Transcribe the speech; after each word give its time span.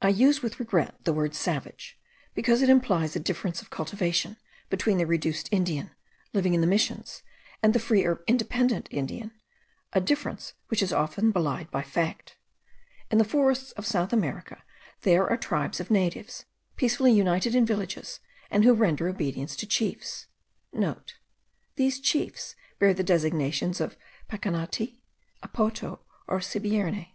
I 0.00 0.10
use 0.10 0.40
with 0.40 0.60
regret 0.60 1.02
the 1.02 1.12
word 1.12 1.34
savage, 1.34 1.98
because 2.32 2.62
it 2.62 2.68
implies 2.70 3.16
a 3.16 3.18
difference 3.18 3.60
of 3.60 3.70
cultivation 3.70 4.36
between 4.70 4.98
the 4.98 5.04
reduced 5.04 5.48
Indian, 5.50 5.90
living 6.32 6.54
in 6.54 6.60
the 6.60 6.66
Missions, 6.68 7.22
and 7.60 7.74
the 7.74 7.80
free 7.80 8.04
or 8.04 8.22
independent 8.28 8.86
Indian; 8.92 9.32
a 9.92 10.00
difference 10.00 10.52
which 10.68 10.80
is 10.80 10.92
often 10.92 11.32
belied 11.32 11.72
by 11.72 11.82
fact. 11.82 12.36
In 13.10 13.18
the 13.18 13.24
forests 13.24 13.72
of 13.72 13.84
South 13.84 14.12
America 14.12 14.62
there 15.00 15.28
are 15.28 15.36
tribes 15.36 15.80
of 15.80 15.90
natives, 15.90 16.44
peacefully 16.76 17.10
united 17.12 17.56
in 17.56 17.66
villages, 17.66 18.20
and 18.52 18.62
who 18.62 18.74
render 18.74 19.08
obedience 19.08 19.56
to 19.56 19.66
chiefs.* 19.66 20.28
(* 21.04 21.74
These 21.74 21.98
chiefs 21.98 22.54
bear 22.78 22.94
the 22.94 23.02
designations 23.02 23.80
of 23.80 23.96
Pecannati, 24.30 25.00
Apoto, 25.42 25.98
or 26.28 26.38
Sibierne.) 26.38 27.08